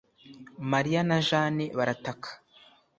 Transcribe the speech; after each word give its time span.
Mariya 0.71 1.01
na 1.09 1.17
Jane 1.27 1.65
barataka 1.77 2.29